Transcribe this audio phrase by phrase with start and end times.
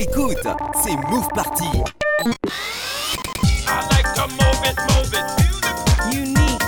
[0.00, 0.38] Écoute,
[0.82, 1.66] c'est Move Party.
[1.66, 2.32] I
[3.90, 5.26] like to move it, move it.
[6.16, 6.62] Unique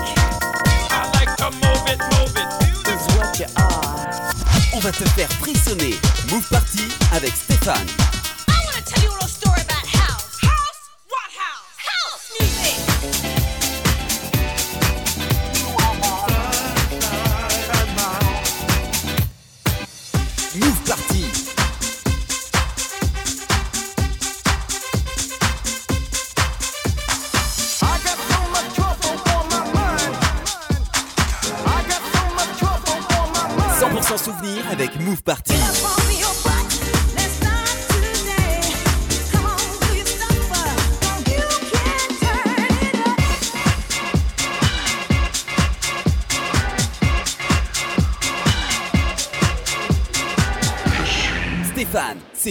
[0.91, 2.49] I like to move it, move it.
[2.89, 4.35] is what you are.
[4.75, 5.95] On va te faire frissonner.
[6.31, 7.89] Move Party avec Stéphane.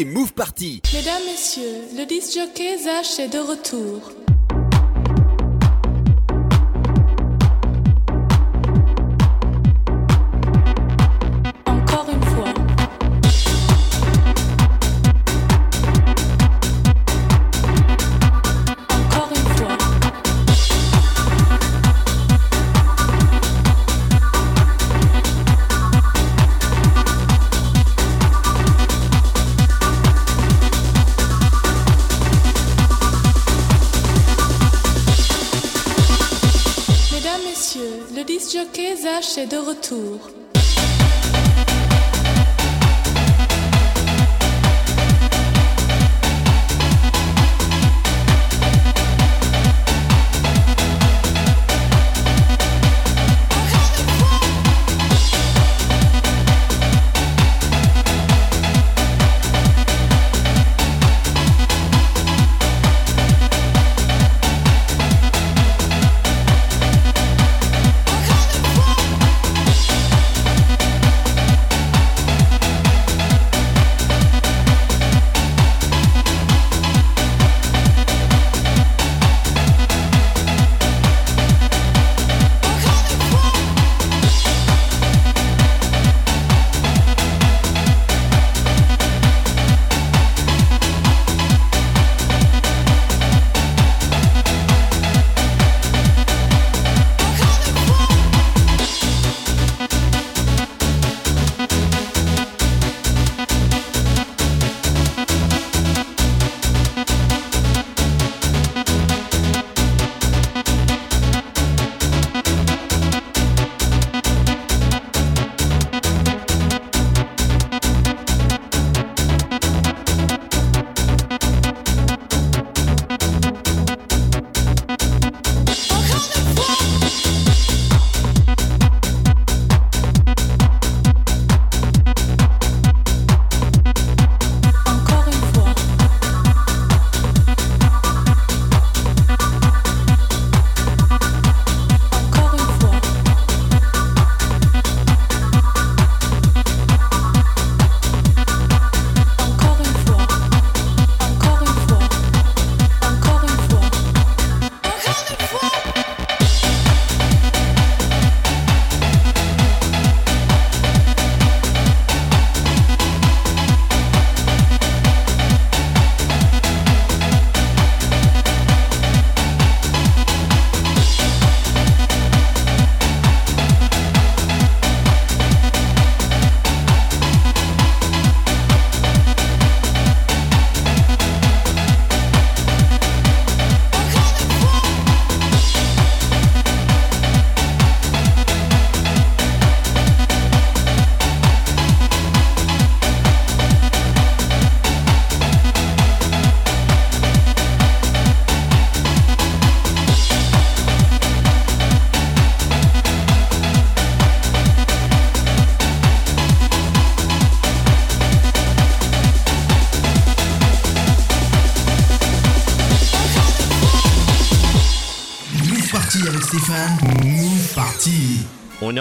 [0.05, 0.31] Move.
[0.93, 1.61] Mesdames, Messieurs,
[1.97, 4.30] le disc jockey Zach est de retour.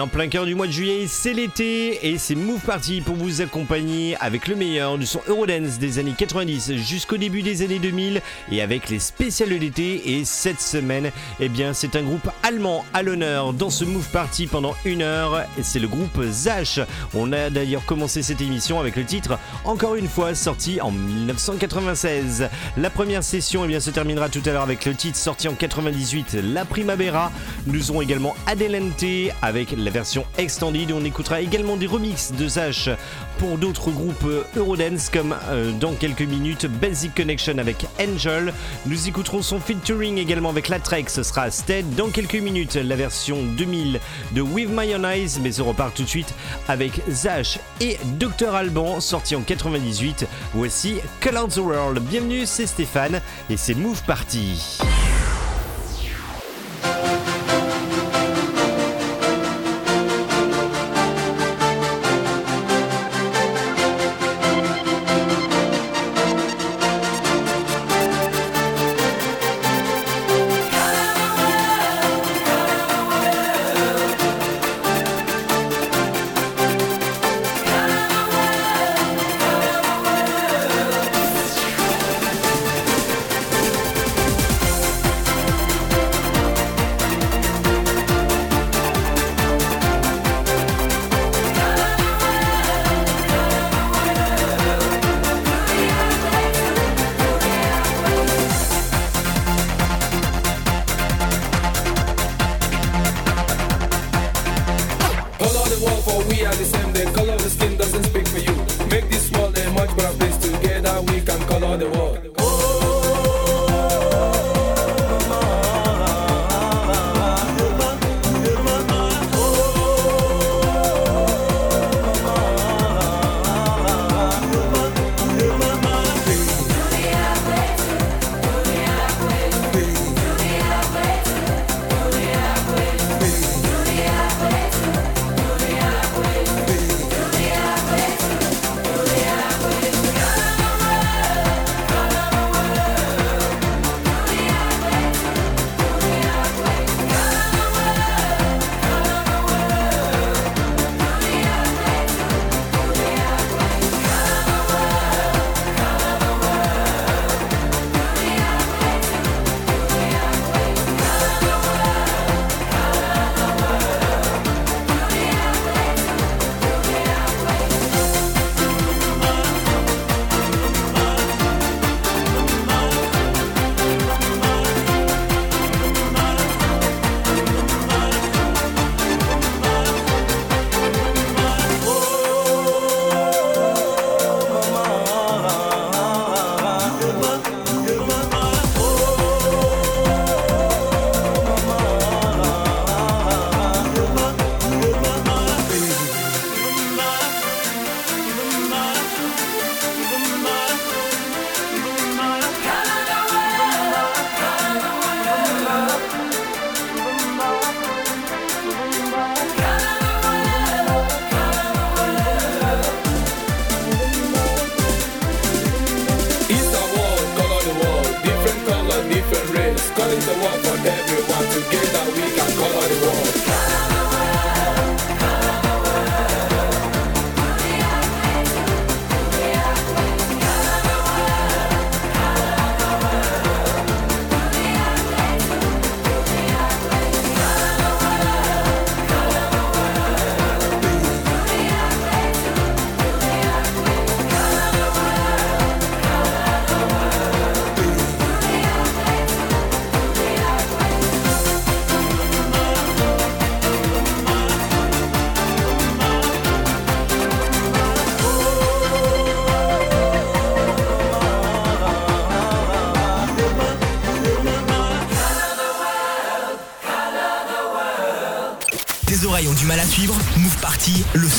[0.01, 3.41] En plein cœur du mois de juillet, c'est l'été et c'est Move Party pour vous
[3.41, 8.21] accompagner avec le meilleur du son Eurodance des années 90 jusqu'au début des années 2000
[8.51, 10.17] et avec les spéciales de l'été.
[10.17, 14.47] Et cette semaine, eh bien c'est un groupe allemand à l'honneur dans ce Move Party
[14.47, 16.79] pendant une heure et c'est le groupe Zach.
[17.13, 22.49] On a d'ailleurs commencé cette émission avec le titre encore une fois sorti en 1996.
[22.77, 25.53] La première session eh bien, se terminera tout à l'heure avec le titre sorti en
[25.53, 27.31] 98 La Primavera.
[27.67, 29.05] Nous aurons également Adelante
[29.41, 30.91] avec la version extended.
[30.91, 32.89] On écoutera également des remixes de Zach
[33.41, 38.53] pour d'autres groupes Eurodance comme euh, dans quelques minutes Basic Connection avec Angel.
[38.85, 41.95] Nous écouterons son featuring également avec la Trek, ce sera Stead.
[41.95, 43.99] Dans quelques minutes, la version 2000
[44.33, 46.35] de With My Eyes, mais on repart tout de suite
[46.67, 50.27] avec Zach et Dr Alban sorti en 98.
[50.53, 51.99] Voici Color the World.
[52.03, 54.77] Bienvenue, c'est Stéphane et c'est Move Party.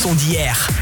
[0.02, 0.81] Son d'hier.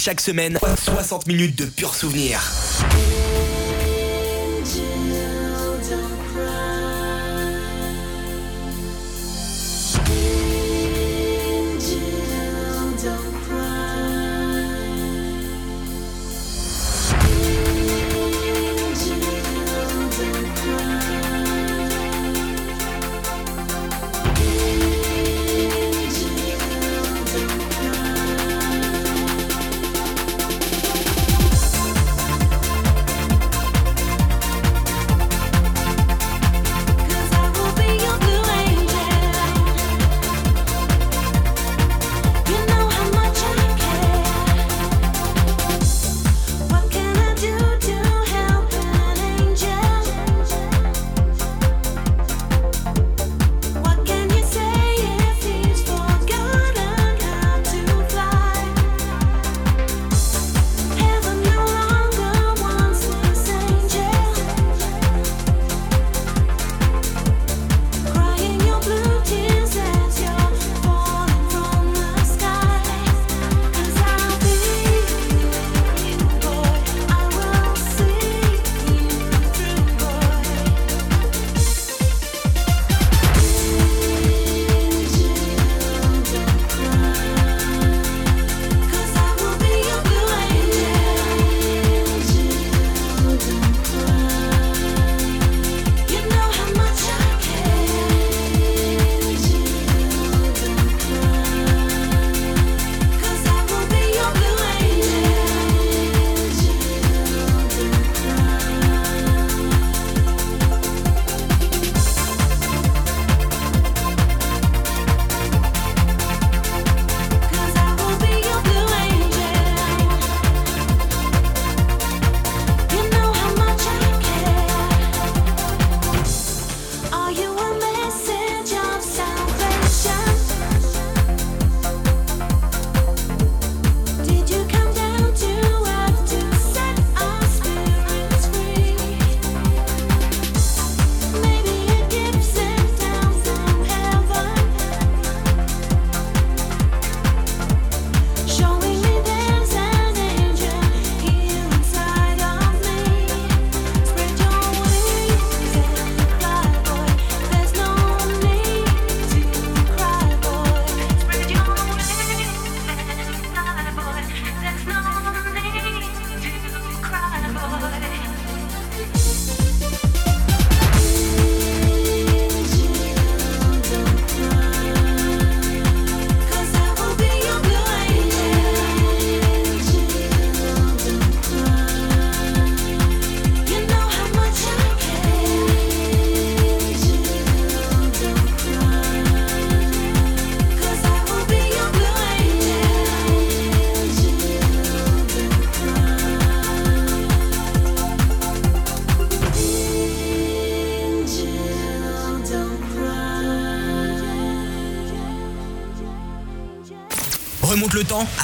[0.00, 2.40] Chaque semaine 60 minutes de pur souvenir.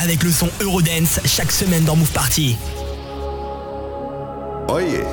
[0.06, 2.56] Avec le son Eurodance chaque semaine dans Move Party.
[4.68, 5.04] Oye,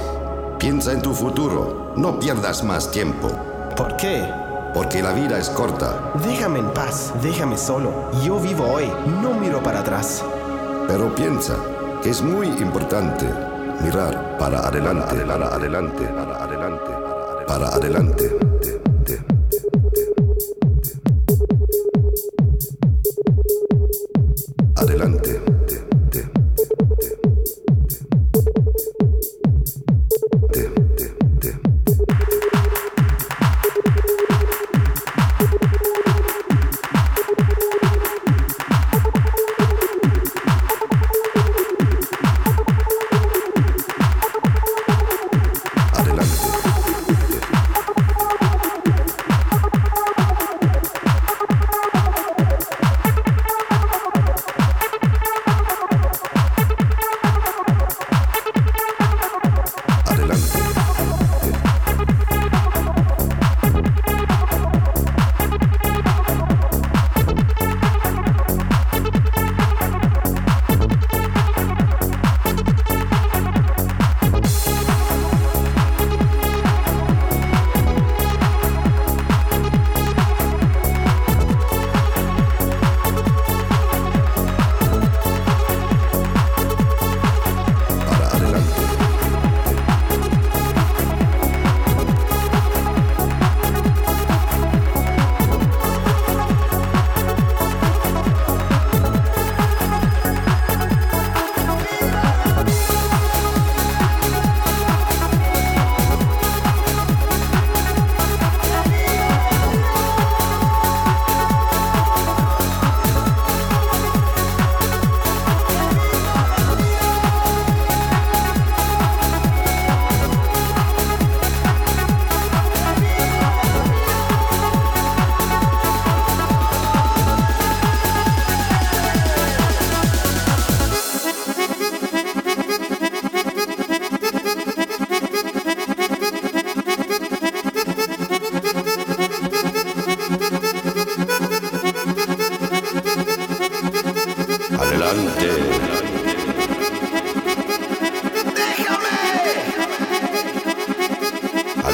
[0.60, 1.94] piensa en tu futuro.
[1.98, 3.28] No pierdas más tiempo.
[3.76, 4.24] ¿Por qué?
[4.72, 6.14] Porque la vida es corta.
[6.24, 8.12] Déjame en paz, déjame solo.
[8.24, 8.86] Yo vivo hoy,
[9.20, 10.24] no miro para atrás.
[10.88, 11.56] Pero piensa
[12.04, 13.26] que es muy importante
[13.82, 16.92] mirar para adelante, para adelante, para adelante,
[17.48, 18.26] para adelante.
[18.26, 18.73] Adelante.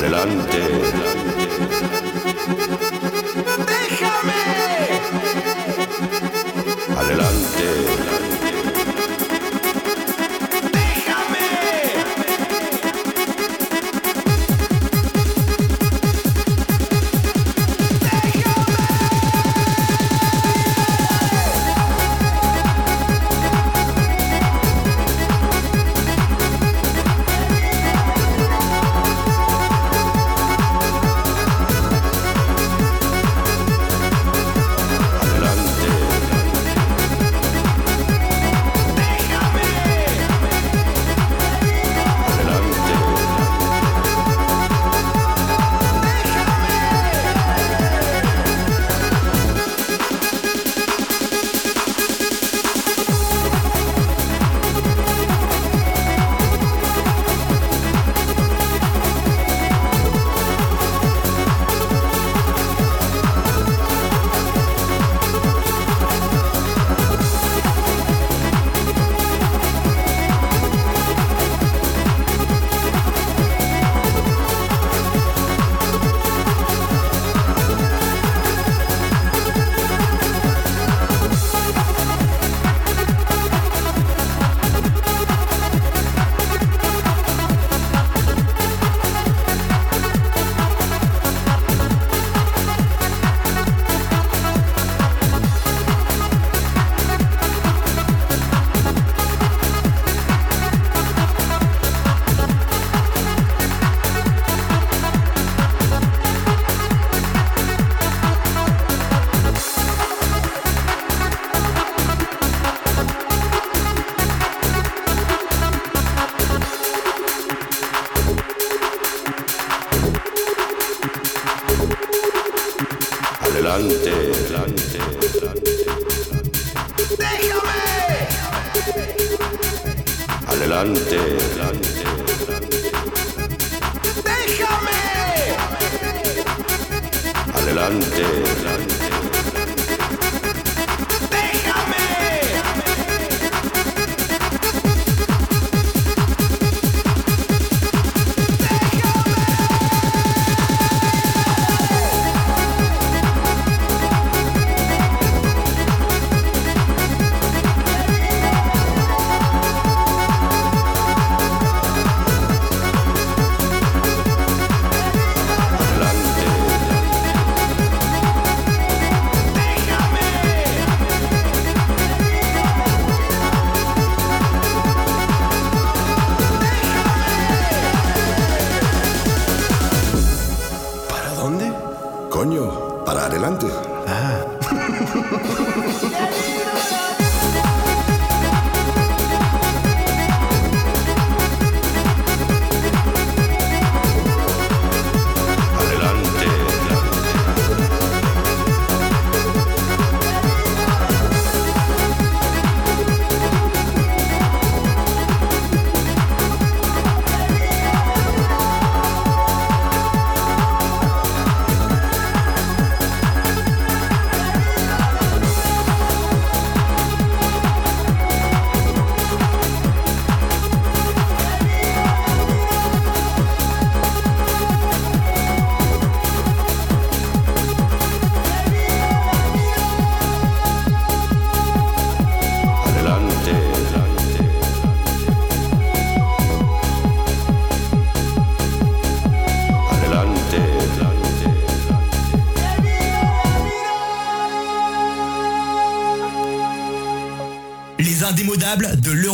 [0.09, 2.08] delante.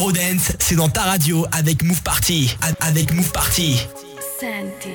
[0.05, 2.55] l'Eurodance, c'est dans ta radio avec Move Party.
[2.79, 3.75] Avec Move Party.
[4.39, 4.91] Senti,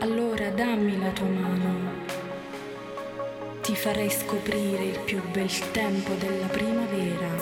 [0.00, 2.04] allora dammi la tua mano.
[3.62, 7.35] Ti farei scoprire il più bel tempo della primavera.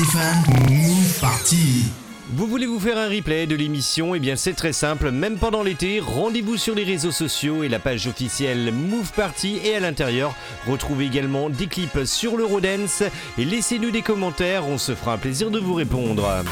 [0.00, 0.42] Stéphane.
[0.70, 1.84] Move Party.
[2.32, 4.14] Vous voulez vous faire un replay de l'émission?
[4.14, 7.78] Eh bien c'est très simple, même pendant l'été, rendez-vous sur les réseaux sociaux et la
[7.78, 10.34] page officielle Move Party et à l'intérieur,
[10.66, 13.02] retrouvez également des clips sur l'Eurodance
[13.36, 16.44] et laissez-nous des commentaires, on se fera un plaisir de vous répondre.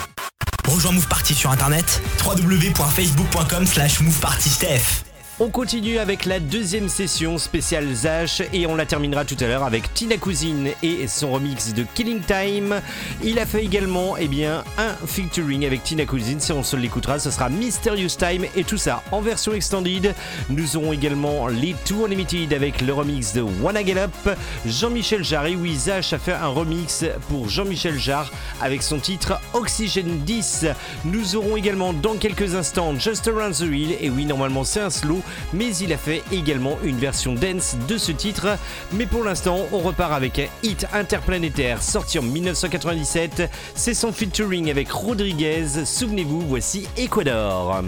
[0.67, 5.08] Rejoins Move Party sur internet www.facebook.com slash movepartysteph
[5.41, 9.63] On continue avec la deuxième session spéciale Zach et on la terminera tout à l'heure
[9.63, 12.81] avec Tina Cousine et son remix de Killing Time.
[13.23, 17.21] Il a fait également eh bien, un featuring avec Tina Cousine, si on se l'écoutera,
[17.21, 20.13] ce sera Mysterious Time et tout ça en version extended.
[20.51, 24.37] Nous aurons également les Tour Limited avec le remix de Wanna Get Up.
[24.67, 29.41] Jean-Michel Jarre et oui, Zach a fait un remix pour Jean-Michel Jarre avec son titre
[29.53, 30.67] Oxygen 10.
[31.05, 34.91] Nous aurons également dans quelques instants Just Around the Wheel et oui, normalement c'est un
[34.91, 38.59] slow mais il a fait également une version dance de ce titre.
[38.93, 43.51] Mais pour l'instant, on repart avec un hit interplanétaire sorti en 1997.
[43.75, 45.85] C'est son featuring avec Rodriguez.
[45.85, 47.83] Souvenez-vous, voici Ecuador.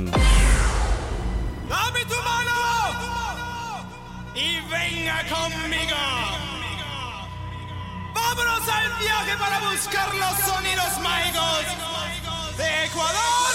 [8.15, 11.01] Vámonos al viaje para buscar los sonidos
[12.57, 13.51] de Ecuador.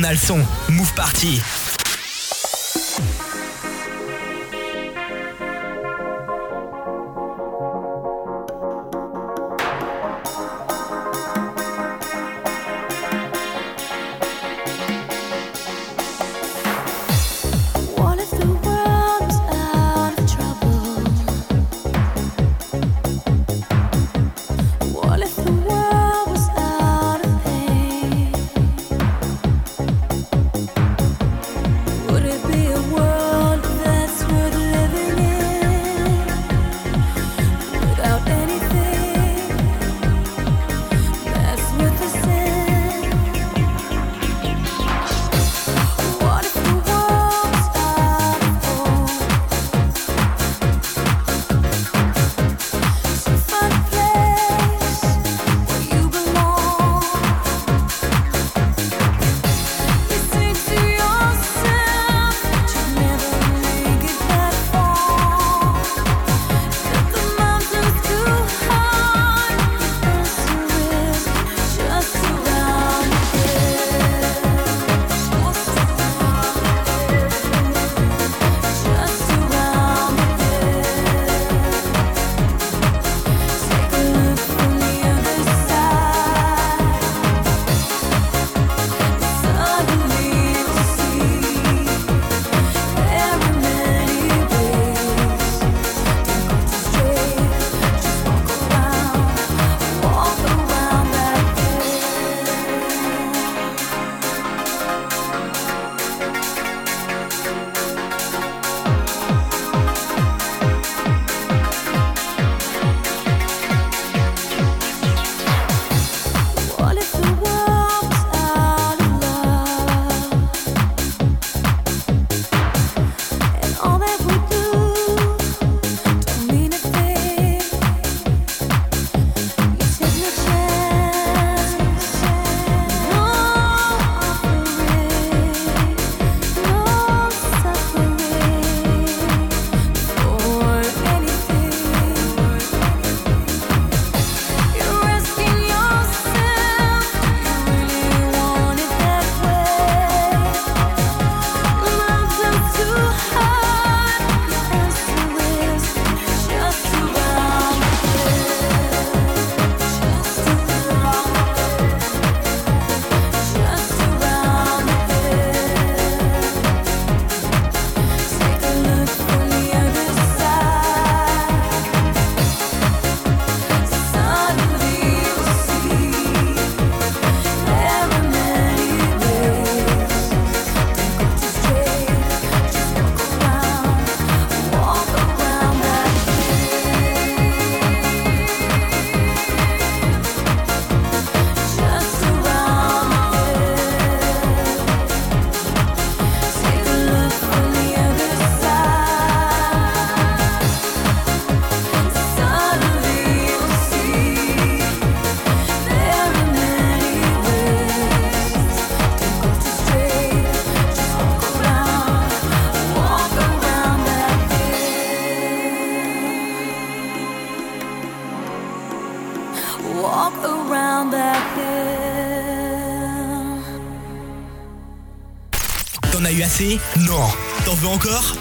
[0.00, 0.40] On a le son.
[0.68, 1.40] Move Party.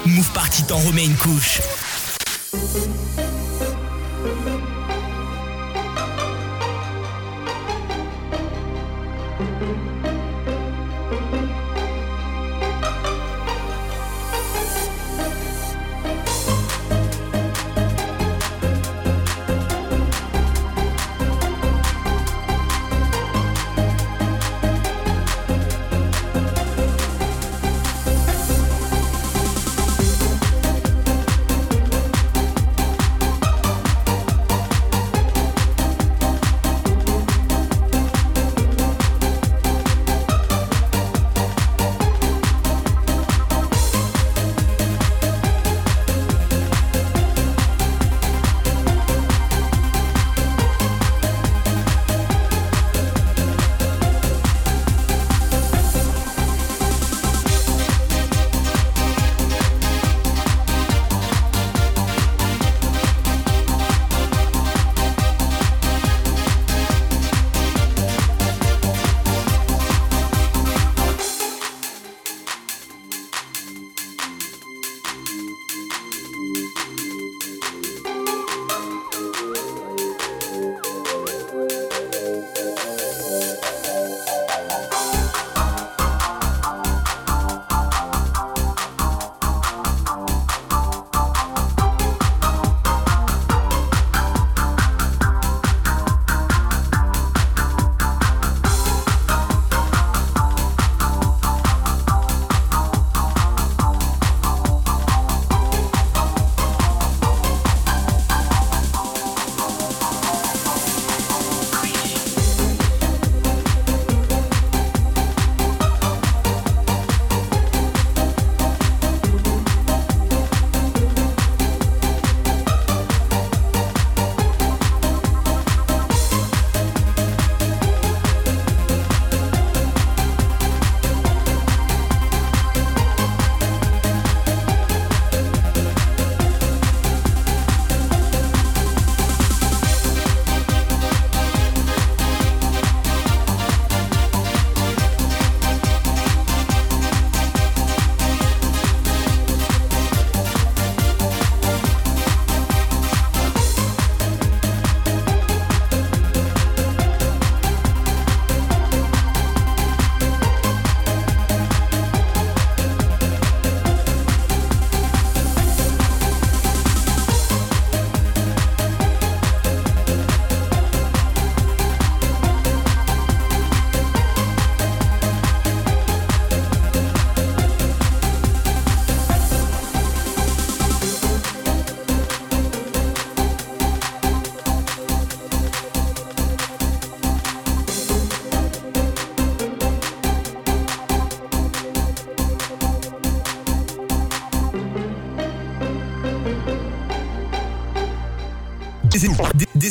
[0.06, 1.62] Move Party t'en remet une couche.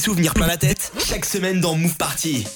[0.09, 2.47] Souvenirs plein la tête, chaque semaine dans Move Party.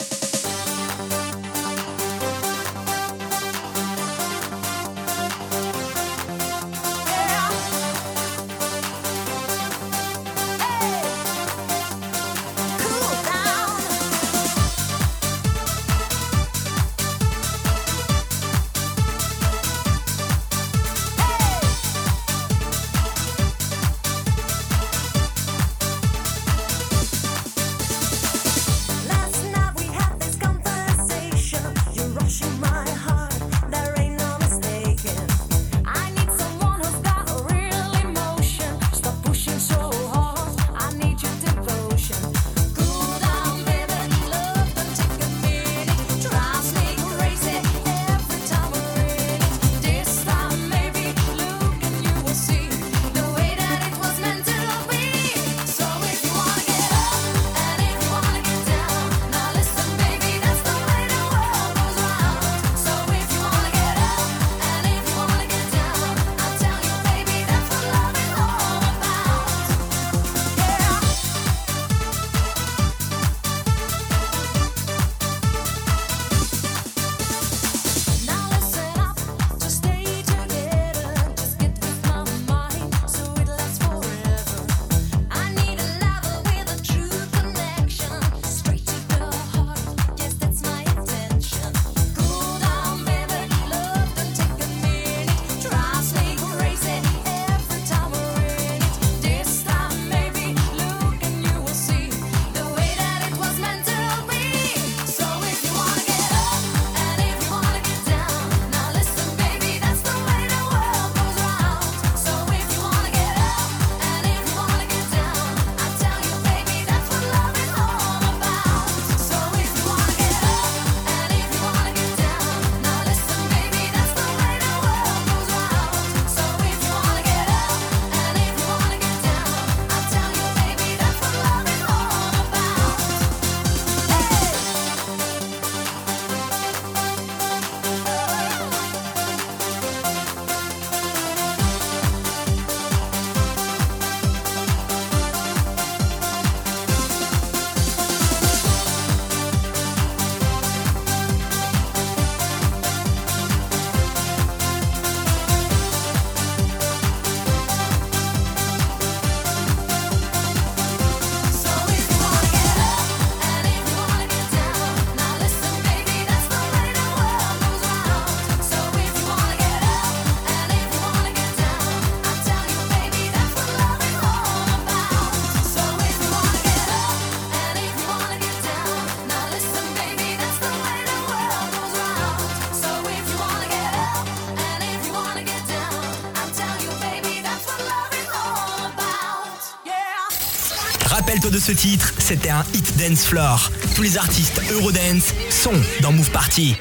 [191.53, 193.70] De ce titre, c'était un hit dance floor.
[193.94, 196.76] Tous les artistes Eurodance sont dans Move Party.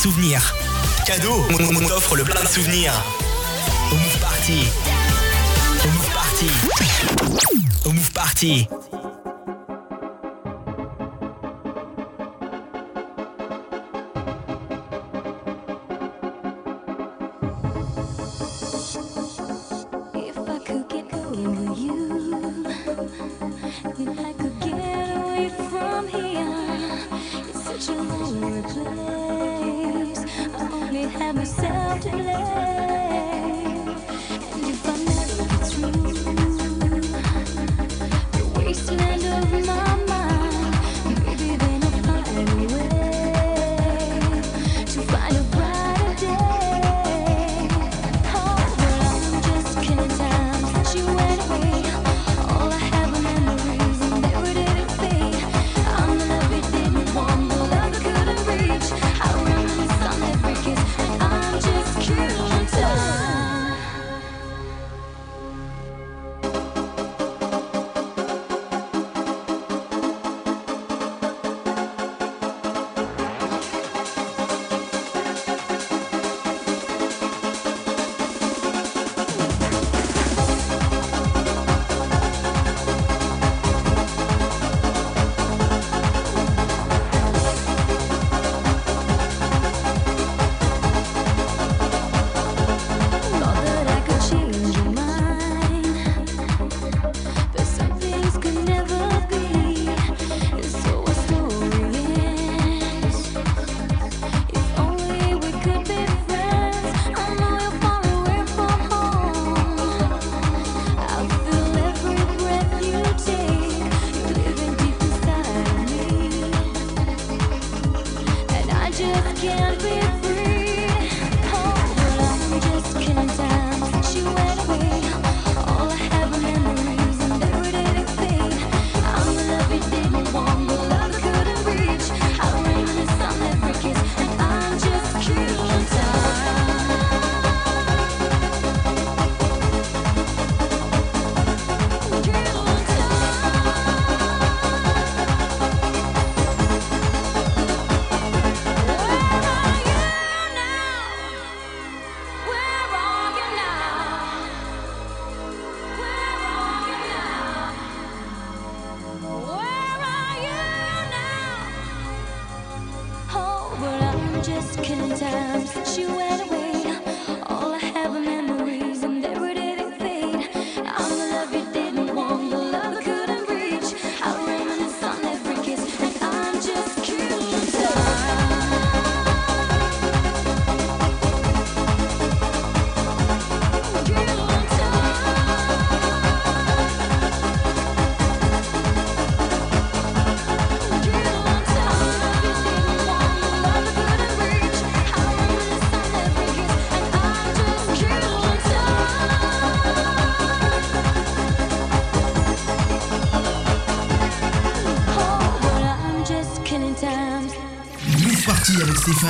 [0.00, 0.54] Souvenirs.
[1.04, 2.94] Cadeau, on, on t'offre le plein de souvenirs.
[3.92, 4.62] Au Move Party.
[5.84, 6.46] Au Move Party.
[7.84, 8.66] Au Move Party.
[31.20, 32.79] Have myself to blame.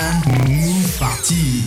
[0.01, 1.65] Move Party.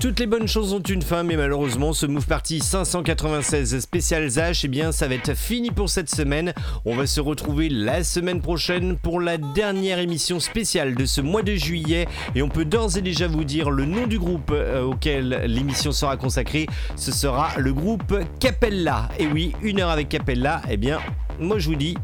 [0.00, 4.60] Toutes les bonnes choses ont une fin, mais malheureusement, ce Move Party 596 spécial Zach,
[4.64, 6.52] eh bien, ça va être fini pour cette semaine.
[6.84, 11.42] On va se retrouver la semaine prochaine pour la dernière émission spéciale de ce mois
[11.42, 12.06] de juillet.
[12.34, 15.90] Et on peut d'ores et déjà vous dire le nom du groupe euh, auquel l'émission
[15.92, 16.66] sera consacrée.
[16.96, 19.08] Ce sera le groupe Capella.
[19.18, 20.98] Et oui, une heure avec Capella, eh bien,
[21.38, 21.96] moi je vous dis,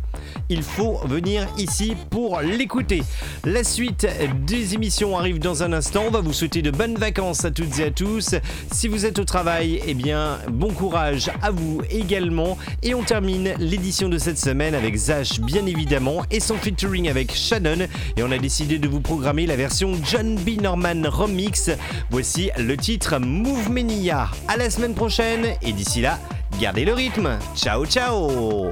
[0.49, 3.03] il faut venir ici pour l'écouter.
[3.45, 4.07] La suite
[4.47, 6.05] des émissions arrive dans un instant.
[6.07, 8.35] On va vous souhaiter de bonnes vacances à toutes et à tous.
[8.73, 12.59] Si vous êtes au travail, eh bien, bon courage à vous également.
[12.83, 17.35] Et on termine l'édition de cette semaine avec Zach, bien évidemment, et son featuring avec
[17.35, 17.87] Shannon.
[18.17, 20.61] Et on a décidé de vous programmer la version John B.
[20.61, 21.71] Norman Remix.
[22.11, 24.29] Voici le titre Move Mania.
[24.49, 25.47] À la semaine prochaine.
[25.63, 26.19] Et d'ici là,
[26.61, 27.39] gardez le rythme.
[27.57, 28.71] Ciao, ciao.